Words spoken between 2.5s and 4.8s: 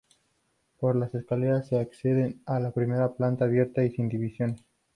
la primera planta, abierta y sin divisiones.